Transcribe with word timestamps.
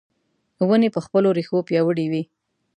ونې 0.67 0.89
په 0.95 0.99
خپلو 1.05 1.29
رېښو 1.37 1.65
پیاوړې 1.67 2.05
وي. 2.11 2.23